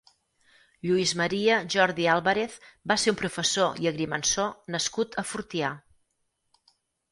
[0.87, 2.55] Lluís Maria Jordi Álvarez
[2.93, 5.73] va ser un professor i agrimensor nascut a Fortià.